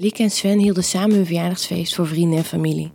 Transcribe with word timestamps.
Lieke 0.00 0.22
en 0.22 0.30
Sven 0.30 0.58
hielden 0.58 0.84
samen 0.84 1.16
hun 1.16 1.26
verjaardagsfeest 1.26 1.94
voor 1.94 2.06
vrienden 2.06 2.38
en 2.38 2.44
familie. 2.44 2.90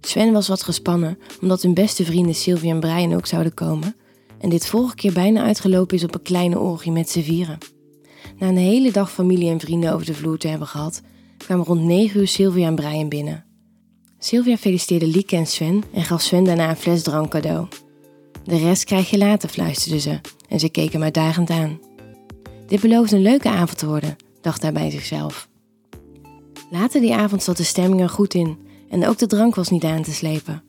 Sven 0.00 0.32
was 0.32 0.48
wat 0.48 0.62
gespannen 0.62 1.18
omdat 1.40 1.62
hun 1.62 1.74
beste 1.74 2.04
vrienden 2.04 2.34
Sylvia 2.34 2.70
en 2.70 2.80
Brian 2.80 3.14
ook 3.14 3.26
zouden 3.26 3.54
komen 3.54 3.96
en 4.38 4.48
dit 4.48 4.66
vorige 4.66 4.94
keer 4.94 5.12
bijna 5.12 5.42
uitgelopen 5.42 5.96
is 5.96 6.04
op 6.04 6.14
een 6.14 6.22
kleine 6.22 6.58
orgie 6.58 6.92
met 6.92 7.10
z'n 7.10 7.20
vieren. 7.20 7.58
Na 8.38 8.48
een 8.48 8.56
hele 8.56 8.92
dag 8.92 9.12
familie 9.12 9.50
en 9.50 9.60
vrienden 9.60 9.92
over 9.92 10.06
de 10.06 10.14
vloer 10.14 10.38
te 10.38 10.48
hebben 10.48 10.68
gehad, 10.68 11.02
kwamen 11.36 11.64
rond 11.64 11.80
9 11.80 12.20
uur 12.20 12.28
Sylvia 12.28 12.66
en 12.66 12.74
Brian 12.74 13.08
binnen. 13.08 13.44
Sylvia 14.18 14.56
feliciteerde 14.56 15.06
Lieke 15.06 15.36
en 15.36 15.46
Sven 15.46 15.82
en 15.92 16.04
gaf 16.04 16.20
Sven 16.20 16.44
daarna 16.44 16.68
een 16.68 16.76
fles 16.76 17.02
drank 17.02 17.30
cadeau. 17.30 17.66
De 18.44 18.58
rest 18.58 18.84
krijg 18.84 19.10
je 19.10 19.18
later, 19.18 19.48
fluisterde 19.48 20.00
ze 20.00 20.20
en 20.48 20.60
ze 20.60 20.68
keken 20.68 20.92
hem 20.92 21.02
uitdagend 21.02 21.50
aan. 21.50 21.80
Dit 22.66 22.80
belooft 22.80 23.12
een 23.12 23.22
leuke 23.22 23.48
avond 23.48 23.78
te 23.78 23.86
worden, 23.86 24.16
dacht 24.40 24.62
hij 24.62 24.72
bij 24.72 24.90
zichzelf. 24.90 25.49
Later 26.70 27.00
die 27.00 27.14
avond 27.14 27.42
zat 27.42 27.56
de 27.56 27.62
stemming 27.62 28.00
er 28.00 28.08
goed 28.08 28.34
in 28.34 28.58
en 28.90 29.06
ook 29.06 29.18
de 29.18 29.26
drank 29.26 29.54
was 29.54 29.68
niet 29.68 29.84
aan 29.84 30.02
te 30.02 30.12
slepen. 30.12 30.62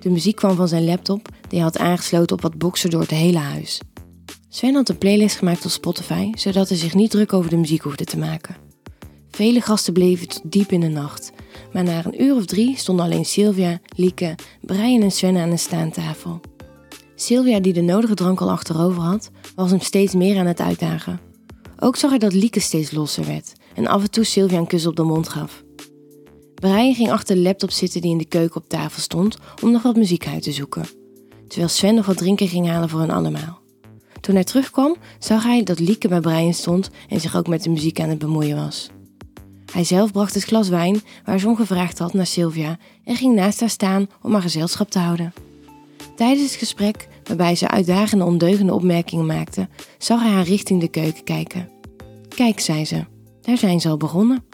De 0.00 0.10
muziek 0.10 0.36
kwam 0.36 0.56
van 0.56 0.68
zijn 0.68 0.84
laptop, 0.84 1.28
die 1.28 1.58
hij 1.58 1.60
had 1.60 1.78
aangesloten 1.78 2.36
op 2.36 2.42
wat 2.42 2.58
boxen 2.58 2.90
door 2.90 3.00
het 3.00 3.10
hele 3.10 3.38
huis. 3.38 3.80
Sven 4.48 4.74
had 4.74 4.88
een 4.88 4.98
playlist 4.98 5.36
gemaakt 5.36 5.64
op 5.64 5.70
Spotify, 5.70 6.30
zodat 6.34 6.68
hij 6.68 6.78
zich 6.78 6.94
niet 6.94 7.10
druk 7.10 7.32
over 7.32 7.50
de 7.50 7.56
muziek 7.56 7.82
hoefde 7.82 8.04
te 8.04 8.18
maken. 8.18 8.56
Vele 9.30 9.60
gasten 9.60 9.92
bleven 9.92 10.28
tot 10.28 10.42
diep 10.44 10.72
in 10.72 10.80
de 10.80 10.88
nacht, 10.88 11.32
maar 11.72 11.84
na 11.84 12.04
een 12.04 12.22
uur 12.22 12.34
of 12.34 12.44
drie 12.44 12.76
stonden 12.76 13.04
alleen 13.04 13.24
Sylvia, 13.24 13.80
Lieke, 13.96 14.34
Brian 14.60 15.02
en 15.02 15.12
Sven 15.12 15.36
aan 15.36 15.50
een 15.50 15.58
staantafel. 15.58 16.40
Sylvia, 17.14 17.60
die 17.60 17.72
de 17.72 17.80
nodige 17.80 18.14
drank 18.14 18.40
al 18.40 18.50
achterover 18.50 19.02
had, 19.02 19.30
was 19.54 19.70
hem 19.70 19.80
steeds 19.80 20.14
meer 20.14 20.38
aan 20.38 20.46
het 20.46 20.60
uitdagen. 20.60 21.20
Ook 21.78 21.96
zag 21.96 22.10
hij 22.10 22.18
dat 22.18 22.32
Lieke 22.32 22.60
steeds 22.60 22.90
losser 22.90 23.26
werd 23.26 23.52
en 23.78 23.86
af 23.86 24.02
en 24.02 24.10
toe 24.10 24.24
Sylvia 24.24 24.58
een 24.58 24.66
kus 24.66 24.86
op 24.86 24.96
de 24.96 25.02
mond 25.02 25.28
gaf. 25.28 25.62
Brian 26.54 26.94
ging 26.94 27.10
achter 27.10 27.34
de 27.34 27.40
laptop 27.42 27.70
zitten 27.70 28.00
die 28.00 28.10
in 28.10 28.18
de 28.18 28.24
keuken 28.24 28.60
op 28.60 28.68
tafel 28.68 29.02
stond 29.02 29.38
om 29.62 29.70
nog 29.70 29.82
wat 29.82 29.96
muziek 29.96 30.26
uit 30.26 30.42
te 30.42 30.52
zoeken, 30.52 30.86
terwijl 31.46 31.68
Sven 31.68 31.94
nog 31.94 32.06
wat 32.06 32.16
drinken 32.16 32.48
ging 32.48 32.68
halen 32.68 32.88
voor 32.88 33.00
hen 33.00 33.10
allemaal. 33.10 33.60
Toen 34.20 34.34
hij 34.34 34.44
terugkwam, 34.44 34.96
zag 35.18 35.42
hij 35.42 35.62
dat 35.62 35.78
Lieke 35.78 36.08
bij 36.08 36.20
Brian 36.20 36.54
stond 36.54 36.90
en 37.08 37.20
zich 37.20 37.36
ook 37.36 37.48
met 37.48 37.62
de 37.62 37.70
muziek 37.70 38.00
aan 38.00 38.08
het 38.08 38.18
bemoeien 38.18 38.56
was. 38.56 38.90
Hij 39.72 39.84
zelf 39.84 40.12
bracht 40.12 40.34
het 40.34 40.44
glas 40.44 40.68
wijn 40.68 41.00
waar 41.24 41.38
ze 41.38 41.48
om 41.48 41.56
gevraagd 41.56 41.98
had 41.98 42.12
naar 42.12 42.26
Sylvia 42.26 42.78
en 43.04 43.16
ging 43.16 43.34
naast 43.34 43.60
haar 43.60 43.70
staan 43.70 44.06
om 44.22 44.32
haar 44.32 44.42
gezelschap 44.42 44.90
te 44.90 44.98
houden. 44.98 45.32
Tijdens 46.16 46.50
het 46.50 46.58
gesprek, 46.58 47.08
waarbij 47.24 47.54
ze 47.54 47.68
uitdagende 47.68 48.24
ondeugende 48.24 48.74
opmerkingen 48.74 49.26
maakte, 49.26 49.68
zag 49.98 50.22
hij 50.22 50.32
haar 50.32 50.44
richting 50.44 50.80
de 50.80 50.88
keuken 50.88 51.24
kijken. 51.24 51.68
Kijk, 52.28 52.60
zei 52.60 52.84
ze, 52.84 53.04
daar 53.48 53.58
zijn 53.58 53.80
ze 53.80 53.88
al 53.88 53.96
begonnen. 53.96 54.44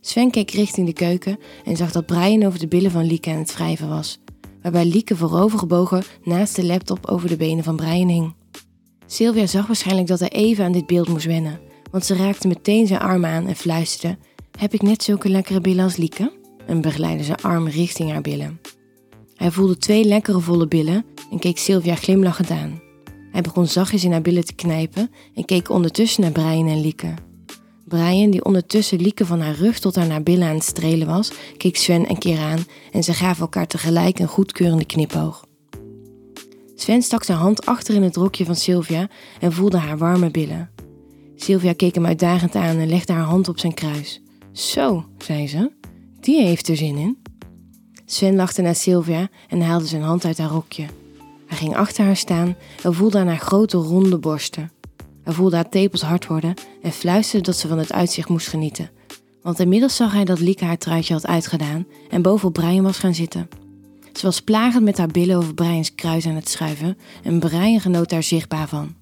Sven 0.00 0.30
keek 0.30 0.50
richting 0.50 0.86
de 0.86 0.92
keuken 0.92 1.38
en 1.64 1.76
zag 1.76 1.92
dat 1.92 2.06
Brian 2.06 2.44
over 2.44 2.58
de 2.58 2.66
billen 2.66 2.90
van 2.90 3.04
Lieke 3.04 3.30
aan 3.30 3.38
het 3.38 3.54
wrijven 3.54 3.88
was, 3.88 4.18
waarbij 4.62 4.84
Lieke 4.84 5.16
voorovergebogen 5.16 6.02
naast 6.22 6.56
de 6.56 6.64
laptop 6.64 7.06
over 7.06 7.28
de 7.28 7.36
benen 7.36 7.64
van 7.64 7.76
Brian 7.76 8.08
hing. 8.08 8.34
Sylvia 9.06 9.46
zag 9.46 9.66
waarschijnlijk 9.66 10.08
dat 10.08 10.18
hij 10.18 10.28
even 10.28 10.64
aan 10.64 10.72
dit 10.72 10.86
beeld 10.86 11.08
moest 11.08 11.26
wennen, 11.26 11.60
want 11.90 12.04
ze 12.04 12.16
raakte 12.16 12.48
meteen 12.48 12.86
zijn 12.86 13.00
arm 13.00 13.24
aan 13.24 13.46
en 13.46 13.56
fluisterde: 13.56 14.18
Heb 14.58 14.72
ik 14.72 14.82
net 14.82 15.02
zulke 15.02 15.28
lekkere 15.28 15.60
billen 15.60 15.84
als 15.84 15.96
Lieke? 15.96 16.32
En 16.66 16.80
begeleidde 16.80 17.24
zijn 17.24 17.42
arm 17.42 17.68
richting 17.68 18.10
haar 18.10 18.20
billen. 18.20 18.60
Hij 19.34 19.50
voelde 19.50 19.76
twee 19.76 20.04
lekkere 20.04 20.40
volle 20.40 20.68
billen 20.68 21.04
en 21.30 21.38
keek 21.38 21.58
Sylvia 21.58 21.94
glimlachend 21.94 22.50
aan. 22.50 22.80
Hij 23.30 23.40
begon 23.40 23.66
zachtjes 23.66 24.04
in 24.04 24.12
haar 24.12 24.22
billen 24.22 24.44
te 24.44 24.54
knijpen 24.54 25.10
en 25.34 25.44
keek 25.44 25.70
ondertussen 25.70 26.22
naar 26.22 26.32
Brian 26.32 26.68
en 26.68 26.80
Lieke. 26.80 27.14
Brian, 27.94 28.30
die 28.30 28.44
ondertussen 28.44 29.00
Lieke 29.00 29.26
van 29.26 29.40
haar 29.40 29.54
rug 29.54 29.78
tot 29.78 29.96
haar 29.96 30.22
billen 30.22 30.48
aan 30.48 30.54
het 30.54 30.64
strelen 30.64 31.06
was, 31.06 31.32
keek 31.56 31.76
Sven 31.76 32.10
een 32.10 32.18
keer 32.18 32.38
aan 32.38 32.64
en 32.92 33.02
ze 33.04 33.12
gaven 33.12 33.40
elkaar 33.40 33.66
tegelijk 33.66 34.18
een 34.18 34.28
goedkeurende 34.28 34.84
knipoog. 34.84 35.44
Sven 36.74 37.02
stak 37.02 37.24
zijn 37.24 37.38
hand 37.38 37.66
achter 37.66 37.94
in 37.94 38.02
het 38.02 38.16
rokje 38.16 38.44
van 38.44 38.56
Sylvia 38.56 39.08
en 39.40 39.52
voelde 39.52 39.78
haar 39.78 39.98
warme 39.98 40.30
billen. 40.30 40.70
Sylvia 41.36 41.72
keek 41.72 41.94
hem 41.94 42.06
uitdagend 42.06 42.54
aan 42.54 42.78
en 42.78 42.88
legde 42.88 43.12
haar 43.12 43.22
hand 43.22 43.48
op 43.48 43.58
zijn 43.58 43.74
kruis. 43.74 44.20
Zo, 44.52 45.04
zei 45.18 45.48
ze, 45.48 45.70
die 46.20 46.42
heeft 46.42 46.68
er 46.68 46.76
zin 46.76 46.96
in. 46.96 47.22
Sven 48.04 48.36
lachte 48.36 48.62
naar 48.62 48.74
Sylvia 48.74 49.28
en 49.48 49.60
haalde 49.60 49.86
zijn 49.86 50.02
hand 50.02 50.24
uit 50.24 50.38
haar 50.38 50.50
rokje. 50.50 50.86
Hij 51.46 51.58
ging 51.58 51.76
achter 51.76 52.04
haar 52.04 52.16
staan 52.16 52.56
en 52.82 52.94
voelde 52.94 53.18
aan 53.18 53.26
haar 53.26 53.38
grote 53.38 53.76
ronde 53.76 54.18
borsten. 54.18 54.73
Hij 55.24 55.32
voelde 55.32 55.56
haar 55.56 55.68
tepels 55.68 56.02
hard 56.02 56.26
worden 56.26 56.54
en 56.82 56.92
fluisterde 56.92 57.44
dat 57.44 57.56
ze 57.56 57.68
van 57.68 57.78
het 57.78 57.92
uitzicht 57.92 58.28
moest 58.28 58.48
genieten. 58.48 58.90
Want 59.42 59.60
inmiddels 59.60 59.96
zag 59.96 60.12
hij 60.12 60.24
dat 60.24 60.40
Lieke 60.40 60.64
haar 60.64 60.78
truitje 60.78 61.14
had 61.14 61.26
uitgedaan 61.26 61.86
en 62.10 62.22
bovenop 62.22 62.52
Brian 62.52 62.84
was 62.84 62.98
gaan 62.98 63.14
zitten. 63.14 63.48
Ze 64.12 64.26
was 64.26 64.40
plagend 64.40 64.84
met 64.84 64.98
haar 64.98 65.08
billen 65.08 65.36
over 65.36 65.54
Brian's 65.54 65.94
kruis 65.94 66.26
aan 66.26 66.34
het 66.34 66.48
schuiven 66.48 66.98
en 67.22 67.38
Brian 67.38 67.80
genoot 67.80 68.10
daar 68.10 68.22
zichtbaar 68.22 68.68
van. 68.68 68.94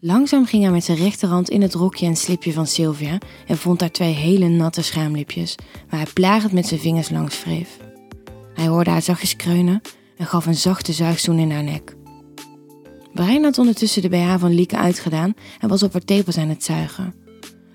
Langzaam 0.00 0.46
ging 0.46 0.62
hij 0.62 0.72
met 0.72 0.84
zijn 0.84 0.98
rechterhand 0.98 1.50
in 1.50 1.62
het 1.62 1.74
rokje 1.74 2.06
en 2.06 2.16
slipje 2.16 2.52
van 2.52 2.66
Sylvia 2.66 3.18
en 3.46 3.56
vond 3.56 3.78
daar 3.78 3.90
twee 3.90 4.12
hele 4.12 4.48
natte 4.48 4.82
schaamlipjes, 4.82 5.54
waar 5.90 6.00
hij 6.00 6.12
plagend 6.12 6.52
met 6.52 6.66
zijn 6.66 6.80
vingers 6.80 7.10
langs 7.10 7.44
wreef. 7.44 7.76
Hij 8.54 8.66
hoorde 8.66 8.90
haar 8.90 9.02
zachtjes 9.02 9.36
kreunen 9.36 9.80
en 10.16 10.26
gaf 10.26 10.46
een 10.46 10.54
zachte 10.54 10.92
zuigzoen 10.92 11.38
in 11.38 11.50
haar 11.50 11.64
nek. 11.64 11.96
Brian 13.14 13.42
had 13.42 13.58
ondertussen 13.58 14.02
de 14.02 14.08
BH 14.08 14.34
van 14.38 14.54
Lieke 14.54 14.76
uitgedaan 14.76 15.34
en 15.60 15.68
was 15.68 15.82
op 15.82 15.92
haar 15.92 16.04
tepels 16.04 16.38
aan 16.38 16.48
het 16.48 16.64
zuigen. 16.64 17.14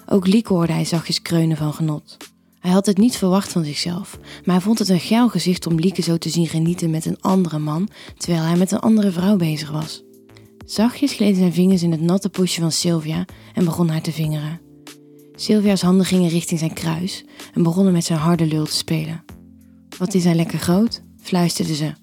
Ook 0.05 0.27
Lieke 0.27 0.53
hoorde 0.53 0.73
hij 0.73 0.85
zachtjes 0.85 1.21
kreunen 1.21 1.57
van 1.57 1.73
genot. 1.73 2.17
Hij 2.59 2.71
had 2.71 2.85
het 2.85 2.97
niet 2.97 3.17
verwacht 3.17 3.51
van 3.51 3.65
zichzelf, 3.65 4.19
maar 4.43 4.55
hij 4.55 4.63
vond 4.63 4.79
het 4.79 4.89
een 4.89 4.99
geil 4.99 5.29
gezicht 5.29 5.67
om 5.67 5.79
Lieke 5.79 6.01
zo 6.01 6.17
te 6.17 6.29
zien 6.29 6.47
genieten 6.47 6.89
met 6.89 7.05
een 7.05 7.21
andere 7.21 7.59
man, 7.59 7.89
terwijl 8.17 8.43
hij 8.43 8.57
met 8.57 8.71
een 8.71 8.79
andere 8.79 9.11
vrouw 9.11 9.35
bezig 9.35 9.71
was. 9.71 10.03
Zachtjes 10.65 11.13
gleden 11.13 11.35
zijn 11.35 11.53
vingers 11.53 11.83
in 11.83 11.91
het 11.91 12.01
natte 12.01 12.29
poesje 12.29 12.61
van 12.61 12.71
Sylvia 12.71 13.25
en 13.53 13.65
begon 13.65 13.89
haar 13.89 14.01
te 14.01 14.11
vingeren. 14.11 14.61
Sylvia's 15.35 15.81
handen 15.81 16.05
gingen 16.05 16.29
richting 16.29 16.59
zijn 16.59 16.73
kruis 16.73 17.25
en 17.53 17.63
begonnen 17.63 17.93
met 17.93 18.05
zijn 18.05 18.19
harde 18.19 18.45
lul 18.45 18.65
te 18.65 18.75
spelen. 18.75 19.23
Wat 19.97 20.13
is 20.13 20.23
hij 20.23 20.35
lekker 20.35 20.59
groot? 20.59 21.01
fluisterde 21.21 21.75
ze. 21.75 21.93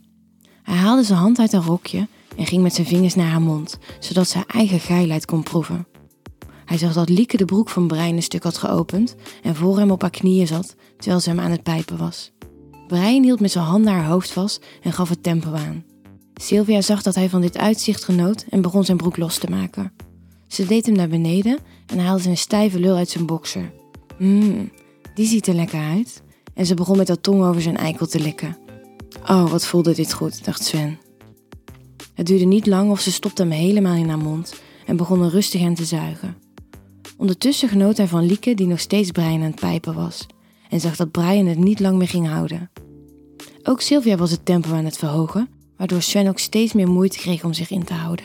Hij 0.63 0.77
haalde 0.77 1.03
zijn 1.03 1.19
hand 1.19 1.39
uit 1.39 1.53
haar 1.53 1.63
rokje 1.63 2.09
en 2.37 2.47
ging 2.47 2.63
met 2.63 2.75
zijn 2.75 2.87
vingers 2.87 3.15
naar 3.15 3.31
haar 3.31 3.41
mond, 3.41 3.79
zodat 3.99 4.29
ze 4.29 4.37
haar 4.37 4.47
eigen 4.47 4.81
geilheid 4.81 5.25
kon 5.25 5.43
proeven. 5.43 5.87
Hij 6.65 6.79
zag 6.79 6.93
dat 6.93 7.09
Lieke 7.09 7.37
de 7.37 7.45
broek 7.45 7.69
van 7.69 7.87
Brein 7.87 8.17
een 8.17 8.23
stuk 8.23 8.43
had 8.43 8.59
geopend 8.59 9.15
en 9.43 9.57
voor 9.57 9.79
hem 9.79 9.91
op 9.91 10.01
haar 10.01 10.11
knieën 10.11 10.47
zat, 10.47 10.75
terwijl 10.97 11.21
ze 11.21 11.29
hem 11.29 11.41
aan 11.41 11.51
het 11.51 11.63
pijpen 11.63 11.97
was. 11.97 12.33
Brein 12.87 13.23
hield 13.23 13.41
met 13.41 13.51
zijn 13.51 13.65
handen 13.65 13.93
haar 13.93 14.07
hoofd 14.07 14.33
vast 14.33 14.65
en 14.83 14.93
gaf 14.93 15.09
het 15.09 15.23
tempo 15.23 15.53
aan. 15.53 15.85
Sylvia 16.35 16.81
zag 16.81 17.03
dat 17.03 17.15
hij 17.15 17.29
van 17.29 17.41
dit 17.41 17.57
uitzicht 17.59 18.05
genoot 18.05 18.45
en 18.51 18.61
begon 18.61 18.85
zijn 18.85 18.97
broek 18.97 19.17
los 19.17 19.39
te 19.39 19.51
maken. 19.51 19.93
Ze 20.49 20.67
deed 20.67 20.87
hem 20.87 20.95
naar 20.95 21.09
beneden 21.09 21.59
en 21.87 21.99
haalde 21.99 22.23
zijn 22.23 22.37
stijve 22.37 22.81
lul 22.81 22.97
uit 22.97 23.09
zijn 23.09 23.27
bokser. 23.27 23.73
Mmm, 24.19 24.71
die 25.15 25.27
ziet 25.27 25.47
er 25.47 25.55
lekker 25.55 25.81
uit. 25.81 26.23
En 26.55 26.67
ze 26.67 26.75
begon 26.75 26.97
met 26.97 27.09
haar 27.09 27.21
tong 27.21 27.43
over 27.45 27.63
zijn 27.63 27.77
eikel 27.77 28.07
te 28.07 28.21
likken. 28.21 28.57
Oh, 29.23 29.51
wat 29.51 29.67
voelde 29.67 29.95
dit 29.95 30.13
goed, 30.13 30.45
dacht 30.45 30.65
Sven. 30.65 30.99
Het 32.21 32.29
duurde 32.29 32.45
niet 32.45 32.67
lang 32.67 32.91
of 32.91 33.01
ze 33.01 33.13
stopte 33.13 33.43
hem 33.43 33.51
helemaal 33.51 33.95
in 33.95 34.09
haar 34.09 34.19
mond 34.19 34.61
en 34.87 34.97
begon 34.97 35.23
er 35.23 35.31
rustig 35.31 35.63
aan 35.63 35.75
te 35.75 35.85
zuigen. 35.85 36.37
Ondertussen 37.17 37.69
genoot 37.69 37.97
hij 37.97 38.07
van 38.07 38.27
Lieke 38.27 38.55
die 38.55 38.67
nog 38.67 38.81
steeds 38.81 39.11
Brian 39.11 39.35
aan 39.35 39.41
het 39.41 39.61
pijpen 39.61 39.95
was 39.95 40.27
en 40.69 40.81
zag 40.81 40.97
dat 40.97 41.11
Brian 41.11 41.47
het 41.47 41.59
niet 41.59 41.81
lang 41.81 41.99
meer 41.99 42.09
ging 42.09 42.29
houden. 42.29 42.71
Ook 43.63 43.81
Sylvia 43.81 44.17
was 44.17 44.31
het 44.31 44.45
tempo 44.45 44.73
aan 44.73 44.85
het 44.85 44.99
verhogen, 44.99 45.49
waardoor 45.77 46.03
Sven 46.03 46.29
ook 46.29 46.39
steeds 46.39 46.73
meer 46.73 46.89
moeite 46.89 47.19
kreeg 47.19 47.45
om 47.45 47.53
zich 47.53 47.71
in 47.71 47.85
te 47.85 47.95
houden. 47.95 48.25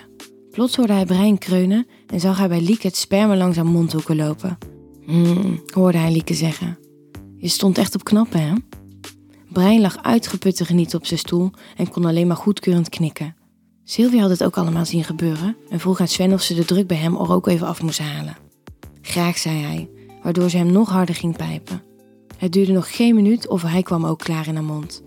Plots 0.51 0.75
hoorde 0.75 0.93
hij 0.93 1.05
Brian 1.05 1.37
kreunen 1.37 1.87
en 2.07 2.19
zag 2.19 2.37
hij 2.37 2.47
bij 2.47 2.61
Lieke 2.61 2.87
het 2.87 2.97
sperma 2.97 3.35
langs 3.35 3.55
haar 3.55 3.65
mondhoeken 3.65 4.15
lopen. 4.15 4.57
Hmm, 5.05 5.61
hoorde 5.73 5.97
hij 5.97 6.11
Lieke 6.11 6.33
zeggen. 6.33 6.77
Je 7.37 7.47
stond 7.47 7.77
echt 7.77 7.95
op 7.95 8.03
knappen, 8.03 8.41
hè? 8.41 8.53
Brian 9.51 9.81
lag 9.81 10.03
uitgeput 10.03 10.55
te 10.55 10.65
genieten 10.65 10.97
op 10.97 11.05
zijn 11.05 11.19
stoel 11.19 11.51
en 11.77 11.89
kon 11.89 12.05
alleen 12.05 12.27
maar 12.27 12.37
goedkeurend 12.37 12.89
knikken. 12.89 13.35
Sylvia 13.87 14.21
had 14.21 14.29
het 14.29 14.43
ook 14.43 14.57
allemaal 14.57 14.85
zien 14.85 15.03
gebeuren 15.03 15.57
en 15.69 15.79
vroeg 15.79 15.99
aan 15.99 16.07
Sven 16.07 16.33
of 16.33 16.41
ze 16.41 16.53
de 16.53 16.65
druk 16.65 16.87
bij 16.87 16.97
hem 16.97 17.15
er 17.15 17.31
ook 17.31 17.47
even 17.47 17.67
af 17.67 17.81
moest 17.81 17.99
halen. 17.99 18.37
Graag, 19.01 19.37
zei 19.37 19.61
hij, 19.61 19.89
waardoor 20.23 20.49
ze 20.49 20.57
hem 20.57 20.71
nog 20.71 20.89
harder 20.89 21.15
ging 21.15 21.37
pijpen. 21.37 21.81
Het 22.37 22.51
duurde 22.51 22.71
nog 22.71 22.95
geen 22.95 23.15
minuut 23.15 23.47
of 23.47 23.61
hij 23.61 23.83
kwam 23.83 24.05
ook 24.05 24.19
klaar 24.19 24.47
in 24.47 24.55
haar 24.55 24.63
mond. 24.63 25.03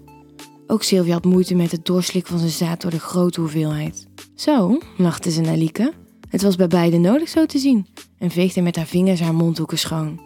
Ook 0.66 0.82
Sylvia 0.82 1.12
had 1.12 1.24
moeite 1.24 1.54
met 1.54 1.70
het 1.70 1.86
doorslikken 1.86 2.30
van 2.30 2.40
zijn 2.40 2.68
zaad 2.68 2.80
door 2.80 2.90
de 2.90 3.00
grote 3.00 3.40
hoeveelheid. 3.40 4.06
Zo, 4.34 4.78
lachte 4.96 5.30
ze 5.30 5.40
naar 5.40 5.56
Lieke. 5.56 5.92
Het 6.28 6.42
was 6.42 6.56
bij 6.56 6.68
beiden 6.68 7.00
nodig 7.00 7.28
zo 7.28 7.46
te 7.46 7.58
zien 7.58 7.86
en 8.18 8.30
veegde 8.30 8.60
met 8.60 8.76
haar 8.76 8.86
vingers 8.86 9.20
haar 9.20 9.34
mondhoeken 9.34 9.78
schoon. 9.78 10.20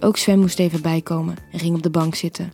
Ook 0.00 0.16
Sven 0.16 0.40
moest 0.40 0.58
even 0.58 0.82
bijkomen 0.82 1.36
en 1.52 1.58
ging 1.58 1.76
op 1.76 1.82
de 1.82 1.90
bank 1.90 2.14
zitten. 2.14 2.52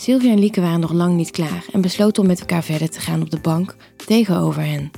Sylvia 0.00 0.30
en 0.30 0.38
Lieke 0.38 0.60
waren 0.60 0.80
nog 0.80 0.92
lang 0.92 1.16
niet 1.16 1.30
klaar 1.30 1.64
en 1.72 1.80
besloten 1.80 2.22
om 2.22 2.28
met 2.28 2.40
elkaar 2.40 2.62
verder 2.62 2.90
te 2.90 3.00
gaan 3.00 3.22
op 3.22 3.30
de 3.30 3.40
bank 3.40 3.76
tegenover 4.06 4.62
hen. 4.62 4.90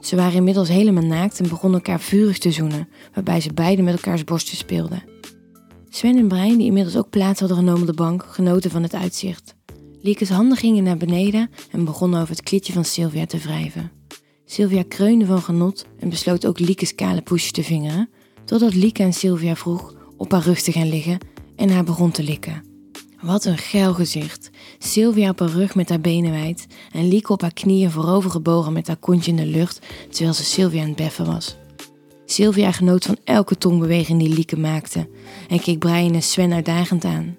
Ze 0.00 0.16
waren 0.16 0.34
inmiddels 0.34 0.68
helemaal 0.68 1.04
naakt 1.04 1.40
en 1.40 1.48
begonnen 1.48 1.80
elkaar 1.80 2.00
vurig 2.00 2.38
te 2.38 2.50
zoenen, 2.50 2.88
waarbij 3.14 3.40
ze 3.40 3.52
beiden 3.52 3.84
met 3.84 3.94
elkaars 3.94 4.24
borsten 4.24 4.56
speelden. 4.56 5.02
Sven 5.88 6.16
en 6.16 6.28
Brian, 6.28 6.56
die 6.56 6.66
inmiddels 6.66 6.96
ook 6.96 7.10
plaats 7.10 7.40
hadden 7.40 7.58
genomen 7.58 7.80
op 7.80 7.86
de 7.86 7.92
bank, 7.92 8.24
genoten 8.28 8.70
van 8.70 8.82
het 8.82 8.94
uitzicht. 8.94 9.54
Lieke's 10.00 10.28
handen 10.28 10.56
gingen 10.56 10.84
naar 10.84 10.96
beneden 10.96 11.50
en 11.70 11.84
begonnen 11.84 12.20
over 12.20 12.34
het 12.34 12.44
klitje 12.44 12.72
van 12.72 12.84
Sylvia 12.84 13.26
te 13.26 13.38
wrijven. 13.38 13.90
Sylvia 14.44 14.84
kreunde 14.88 15.26
van 15.26 15.42
genot 15.42 15.86
en 15.98 16.08
besloot 16.08 16.46
ook 16.46 16.58
Lieke's 16.58 16.94
kale 16.94 17.22
poesje 17.22 17.52
te 17.52 17.62
vingeren, 17.62 18.10
totdat 18.44 18.74
Lieke 18.74 19.02
aan 19.02 19.12
Sylvia 19.12 19.56
vroeg 19.56 19.94
op 20.16 20.32
haar 20.32 20.42
rug 20.42 20.60
te 20.60 20.72
gaan 20.72 20.88
liggen 20.88 21.18
en 21.56 21.70
haar 21.70 21.84
begon 21.84 22.10
te 22.10 22.22
likken. 22.22 22.75
Wat 23.26 23.44
een 23.44 23.58
geil 23.58 23.94
gezicht. 23.94 24.50
Sylvia 24.78 25.30
op 25.30 25.38
haar 25.38 25.48
rug 25.48 25.74
met 25.74 25.88
haar 25.88 26.00
benen 26.00 26.30
wijd 26.30 26.66
en 26.92 27.08
Lieke 27.08 27.32
op 27.32 27.40
haar 27.40 27.52
knieën 27.52 27.90
voorover 27.90 28.30
gebogen 28.30 28.72
met 28.72 28.86
haar 28.86 28.96
kontje 28.96 29.30
in 29.30 29.36
de 29.36 29.46
lucht 29.46 29.80
terwijl 30.10 30.34
ze 30.34 30.44
Sylvia 30.44 30.80
aan 30.80 30.88
het 30.88 30.96
beffen 30.96 31.26
was. 31.26 31.56
Sylvia 32.26 32.72
genoot 32.72 33.04
van 33.04 33.16
elke 33.24 33.58
tongbeweging 33.58 34.18
die 34.18 34.28
Lieke 34.28 34.58
maakte 34.58 35.08
en 35.48 35.60
keek 35.60 35.78
Brian 35.78 36.14
en 36.14 36.22
Sven 36.22 36.52
uitdagend 36.52 37.04
aan. 37.04 37.36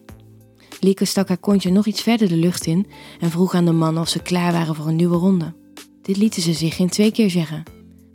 Lieke 0.79 1.05
stak 1.05 1.27
haar 1.27 1.37
kontje 1.37 1.71
nog 1.71 1.85
iets 1.85 2.01
verder 2.01 2.27
de 2.27 2.37
lucht 2.37 2.65
in 2.65 2.87
en 3.19 3.31
vroeg 3.31 3.53
aan 3.53 3.65
de 3.65 3.71
mannen 3.71 4.01
of 4.01 4.09
ze 4.09 4.21
klaar 4.21 4.51
waren 4.51 4.75
voor 4.75 4.87
een 4.87 4.95
nieuwe 4.95 5.17
ronde. 5.17 5.53
Dit 6.01 6.17
lieten 6.17 6.41
ze 6.41 6.53
zich 6.53 6.75
geen 6.75 6.89
twee 6.89 7.11
keer 7.11 7.29
zeggen. 7.29 7.63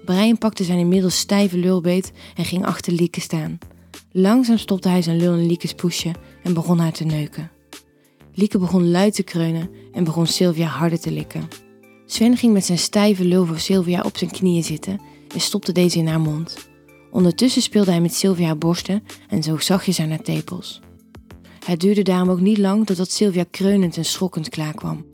Brian 0.05 0.39
pakte 0.39 0.65
zijn 0.65 0.79
inmiddels 0.79 1.19
stijve 1.19 1.57
lulbeet 1.57 2.13
en 2.35 2.45
ging 2.45 2.65
achter 2.65 2.93
Lieke 2.93 3.21
staan. 3.21 3.59
Langzaam 4.11 4.59
stopte 4.59 4.89
hij 4.89 5.03
zijn 5.03 5.17
lul 5.17 5.35
in 5.35 5.47
Lieke's 5.47 5.75
poesje 5.75 6.11
en 6.43 6.55
begon 6.55 6.79
haar 6.79 6.93
te 6.93 7.05
neuken. 7.05 7.51
Lieke 8.35 8.59
begon 8.59 8.91
luid 8.91 9.15
te 9.15 9.23
kreunen 9.23 9.71
en 9.93 10.05
begon 10.05 10.27
Sylvia 10.27 10.67
harder 10.67 11.01
te 11.01 11.11
likken. 11.11 11.49
Sven 12.07 12.37
ging 12.37 12.53
met 12.53 12.65
zijn 12.65 12.79
stijve 12.79 13.25
lul 13.25 13.47
voor 13.47 13.59
Sylvia 13.59 14.03
op 14.03 14.17
zijn 14.17 14.31
knieën 14.31 14.65
zitten 14.65 15.01
en 15.35 15.41
stopte 15.41 15.73
deze 15.73 15.99
in 15.99 16.07
haar 16.07 16.21
mond. 16.21 16.69
Ondertussen 17.11 17.63
speelde 17.63 17.91
hij 17.91 18.01
met 18.01 18.15
Sylvia 18.15 18.47
haar 18.47 18.59
borsten 18.59 19.03
en 19.29 19.43
zoog 19.43 19.63
zachtjes 19.63 20.01
aan 20.01 20.09
haar 20.09 20.23
tepels. 20.23 20.81
Het 21.65 21.81
duurde 21.81 22.03
daarom 22.03 22.31
ook 22.31 22.41
niet 22.41 22.59
lang 22.59 22.87
totdat 22.87 23.11
Sylvia 23.11 23.45
kreunend 23.51 23.97
en 23.97 24.05
schokkend 24.05 24.49
klaarkwam. 24.49 25.05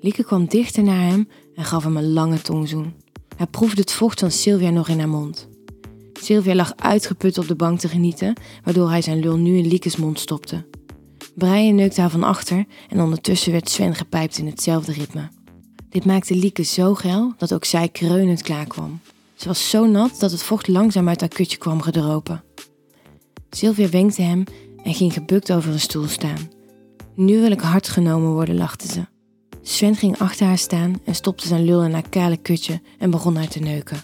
Lieke 0.00 0.24
kwam 0.24 0.46
dichter 0.46 0.82
naar 0.82 1.06
hem 1.06 1.28
en 1.54 1.64
gaf 1.64 1.84
hem 1.84 1.96
een 1.96 2.12
lange 2.12 2.40
tongzoen. 2.40 2.94
Hij 3.36 3.46
proefde 3.46 3.80
het 3.80 3.92
vocht 3.92 4.20
van 4.20 4.30
Sylvia 4.30 4.70
nog 4.70 4.88
in 4.88 4.98
haar 4.98 5.08
mond. 5.08 5.48
Sylvia 6.12 6.54
lag 6.54 6.72
uitgeput 6.76 7.38
op 7.38 7.48
de 7.48 7.54
bank 7.54 7.78
te 7.78 7.88
genieten, 7.88 8.34
waardoor 8.64 8.90
hij 8.90 9.02
zijn 9.02 9.20
lul 9.20 9.36
nu 9.36 9.56
in 9.56 9.66
Lieke's 9.66 9.96
mond 9.96 10.20
stopte. 10.20 10.64
Brian 11.34 11.74
neukte 11.74 12.00
haar 12.00 12.10
van 12.10 12.22
achter 12.22 12.64
en 12.88 13.00
ondertussen 13.00 13.52
werd 13.52 13.68
Sven 13.68 13.94
gepijpt 13.94 14.38
in 14.38 14.46
hetzelfde 14.46 14.92
ritme. 14.92 15.28
Dit 15.88 16.04
maakte 16.04 16.34
Lieke 16.34 16.62
zo 16.62 16.94
geil 16.94 17.34
dat 17.36 17.54
ook 17.54 17.64
zij 17.64 17.88
kreunend 17.88 18.42
klaarkwam. 18.42 19.00
Ze 19.34 19.48
was 19.48 19.70
zo 19.70 19.86
nat 19.86 20.20
dat 20.20 20.30
het 20.30 20.42
vocht 20.42 20.68
langzaam 20.68 21.08
uit 21.08 21.20
haar 21.20 21.28
kutje 21.28 21.58
kwam 21.58 21.80
gedropen. 21.80 22.44
Sylvia 23.50 23.88
wenkte 23.88 24.22
hem 24.22 24.44
en 24.84 24.94
ging 24.94 25.12
gebukt 25.12 25.52
over 25.52 25.72
een 25.72 25.80
stoel 25.80 26.06
staan. 26.06 26.50
Nu 27.14 27.40
wil 27.40 27.50
ik 27.50 27.60
hard 27.60 27.88
genomen 27.88 28.30
worden, 28.30 28.56
lachte 28.56 28.86
ze. 28.86 29.06
Sven 29.62 29.96
ging 29.96 30.18
achter 30.18 30.46
haar 30.46 30.58
staan 30.58 31.00
en 31.04 31.14
stopte 31.14 31.46
zijn 31.46 31.64
lul 31.64 31.84
in 31.84 31.92
haar 31.92 32.08
kale 32.08 32.36
kutje 32.36 32.80
en 32.98 33.10
begon 33.10 33.36
haar 33.36 33.48
te 33.48 33.58
neuken. 33.58 34.00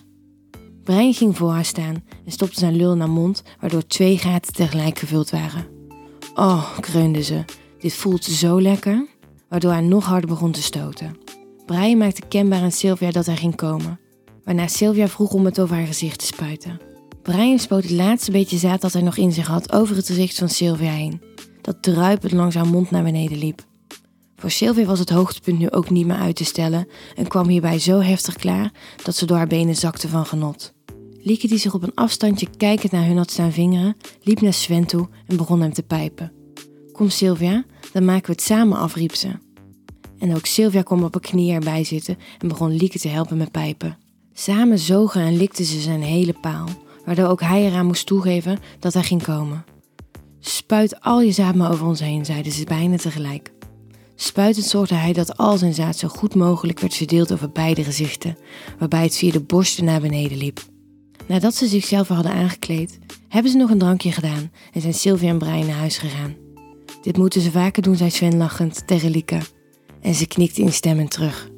Brian 0.85 1.15
ging 1.15 1.37
voor 1.37 1.51
haar 1.51 1.65
staan 1.65 2.05
en 2.25 2.33
stopte 2.33 2.59
zijn 2.59 2.77
lul 2.77 2.93
in 2.93 3.01
haar 3.01 3.11
mond, 3.11 3.43
waardoor 3.61 3.87
twee 3.87 4.19
gaten 4.19 4.53
tegelijk 4.53 4.99
gevuld 4.99 5.31
waren. 5.31 5.78
Oh, 6.38 6.79
kreunde 6.81 7.23
ze, 7.23 7.44
dit 7.79 7.94
voelt 7.94 8.25
zo 8.25 8.61
lekker, 8.61 9.06
waardoor 9.49 9.70
hij 9.70 9.81
nog 9.81 10.05
harder 10.05 10.29
begon 10.29 10.52
te 10.52 10.62
stoten. 10.62 11.17
Brian 11.67 11.99
maakte 11.99 12.26
kenbaar 12.29 12.62
aan 12.62 12.73
Sylvia 12.73 13.11
dat 13.11 13.26
hij 13.26 13.37
ging 13.37 13.56
komen, 13.56 14.00
waarna 14.44 14.67
Sylvia 14.67 15.08
vroeg 15.08 15.32
om 15.32 15.44
het 15.44 15.61
over 15.61 15.76
haar 15.76 15.87
gezicht 15.87 16.19
te 16.19 16.26
spuiten. 16.26 16.81
Brian 17.23 17.58
spoot 17.58 17.82
het 17.82 17.90
laatste 17.90 18.31
beetje 18.31 18.58
zaad 18.58 18.81
dat 18.81 18.93
hij 18.93 19.02
nog 19.02 19.17
in 19.17 19.32
zich 19.32 19.46
had 19.46 19.73
over 19.73 19.96
het 19.96 20.06
gezicht 20.06 20.38
van 20.38 20.49
Sylvia 20.49 20.90
heen, 20.90 21.23
dat 21.61 21.82
druipend 21.82 22.32
langs 22.32 22.55
haar 22.55 22.67
mond 22.67 22.91
naar 22.91 23.02
beneden 23.02 23.38
liep. 23.38 23.64
Voor 24.37 24.50
Sylvia 24.50 24.84
was 24.84 24.99
het 24.99 25.11
hoogtepunt 25.11 25.58
nu 25.58 25.70
ook 25.70 25.91
niet 25.91 26.06
meer 26.06 26.17
uit 26.17 26.37
te 26.37 26.44
stellen 26.44 26.88
en 27.17 27.29
kwam 27.29 27.49
hierbij 27.49 27.79
zo 27.79 28.00
heftig 28.00 28.34
klaar 28.34 28.73
dat 29.05 29.17
ze 29.17 29.26
door 29.26 29.37
haar 29.37 29.46
benen 29.46 29.76
zakte 29.76 30.08
van 30.08 30.26
genot. 30.26 30.76
Lieke, 31.29 31.47
die 31.49 31.59
zich 31.59 31.75
op 31.75 31.83
een 31.83 31.95
afstandje 31.95 32.49
kijkend 32.57 32.93
naar 32.93 33.07
hun 33.07 33.17
had 33.17 33.31
staan 33.31 33.53
vingeren, 33.53 33.97
liep 34.23 34.41
naar 34.41 34.53
Sven 34.53 34.87
toe 34.87 35.09
en 35.27 35.37
begon 35.37 35.61
hem 35.61 35.73
te 35.73 35.83
pijpen. 35.83 36.33
Kom 36.93 37.09
Sylvia, 37.09 37.65
dan 37.93 38.05
maken 38.05 38.27
we 38.27 38.33
het 38.33 38.41
samen 38.41 38.79
af, 38.79 38.95
riep 38.95 39.15
ze. 39.15 39.29
En 40.19 40.35
ook 40.35 40.47
Sylvia 40.47 40.83
kwam 40.83 41.03
op 41.03 41.13
haar 41.13 41.23
knieën 41.23 41.55
erbij 41.55 41.85
zitten 41.85 42.19
en 42.39 42.49
begon 42.49 42.77
Lieke 42.77 42.99
te 42.99 43.09
helpen 43.09 43.37
met 43.37 43.51
pijpen. 43.51 43.99
Samen 44.33 44.79
zogen 44.79 45.21
en 45.21 45.37
likten 45.37 45.65
ze 45.65 45.81
zijn 45.81 46.03
hele 46.03 46.35
paal, 46.41 46.69
waardoor 47.05 47.29
ook 47.29 47.41
hij 47.41 47.67
eraan 47.67 47.87
moest 47.87 48.07
toegeven 48.07 48.59
dat 48.79 48.95
hij 48.95 49.03
ging 49.03 49.23
komen. 49.23 49.65
Spuit 50.41 51.01
al 51.01 51.21
je 51.21 51.33
zaad 51.33 51.55
maar 51.55 51.73
over 51.73 51.87
ons 51.87 52.01
heen, 52.01 52.25
zeiden 52.25 52.53
ze 52.53 52.65
bijna 52.65 52.97
tegelijk. 52.97 53.53
Spuitend 54.15 54.67
zorgde 54.67 54.95
hij 54.95 55.13
dat 55.13 55.37
al 55.37 55.59
zijn 55.59 55.75
zaad 55.75 55.97
zo 55.97 56.09
goed 56.09 56.35
mogelijk 56.35 56.81
werd 56.81 56.95
verdeeld 56.95 57.33
over 57.33 57.51
beide 57.51 57.85
gezichten, 57.85 58.39
waarbij 58.79 59.03
het 59.03 59.17
via 59.17 59.33
de 59.33 59.41
borsten 59.41 59.85
naar 59.85 60.01
beneden 60.01 60.39
liep. 60.39 60.77
Nadat 61.29 61.55
ze 61.55 61.67
zichzelf 61.67 62.09
hadden 62.09 62.33
aangekleed, 62.33 62.99
hebben 63.29 63.51
ze 63.51 63.59
nog 63.59 63.71
een 63.71 63.79
drankje 63.79 64.13
gedaan 64.13 64.53
en 64.73 64.81
zijn 64.81 64.95
Sylvia 64.95 65.29
en 65.29 65.39
Brian 65.39 65.67
naar 65.67 65.77
huis 65.77 65.99
gegaan. 65.99 66.37
Dit 67.03 67.17
moeten 67.17 67.41
ze 67.41 67.51
vaker 67.51 67.83
doen, 67.83 67.97
zei 67.97 68.11
Sven 68.11 68.37
lachend 68.37 68.87
tegen 68.87 69.11
Lieke. 69.11 69.41
En 70.01 70.15
ze 70.15 70.27
knikte 70.27 70.61
instemmend 70.61 71.11
terug. 71.11 71.49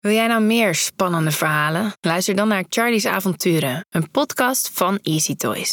Wil 0.00 0.12
jij 0.12 0.26
nou 0.26 0.42
meer 0.42 0.74
spannende 0.74 1.30
verhalen? 1.30 1.92
Luister 2.00 2.34
dan 2.34 2.48
naar 2.48 2.64
Charlie's 2.68 3.06
Avonturen, 3.06 3.84
een 3.90 4.10
podcast 4.10 4.70
van 4.72 4.98
Easy 5.02 5.34
Toys. 5.34 5.70